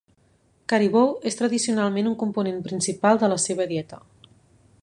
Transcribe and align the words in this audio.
Caribou 0.71 1.11
és 1.31 1.37
tradicionalment 1.41 2.09
un 2.13 2.17
component 2.25 2.59
principal 2.71 3.23
de 3.25 3.33
la 3.35 3.41
seva 3.49 3.73
dieta. 3.75 4.05